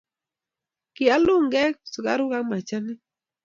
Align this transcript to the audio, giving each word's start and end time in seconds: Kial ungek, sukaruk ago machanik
Kial 0.95 1.25
ungek, 1.35 1.75
sukaruk 1.91 2.31
ago 2.37 2.47
machanik 2.49 2.99